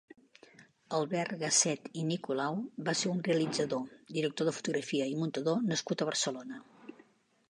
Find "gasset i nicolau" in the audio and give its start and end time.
1.43-2.57